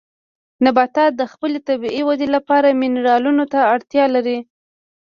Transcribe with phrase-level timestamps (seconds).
[0.65, 4.37] نباتات د خپلې طبیعي ودې لپاره منرالونو ته اړتیا لري.